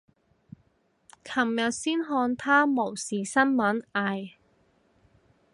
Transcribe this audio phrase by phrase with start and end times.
[1.23, 4.31] 琴日先看他冇事新聞，唉。